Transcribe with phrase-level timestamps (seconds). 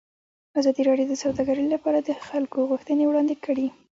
[0.59, 3.67] ازادي راډیو د سوداګري لپاره د خلکو غوښتنې وړاندې کړي.